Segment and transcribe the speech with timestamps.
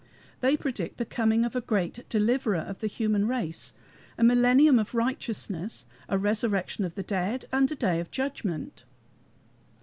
[0.39, 3.75] They predict the coming of a Great Deliverer of the human race,
[4.17, 8.83] a millennium of righteousness, a resurrection of the dead, and a Day of Judgment.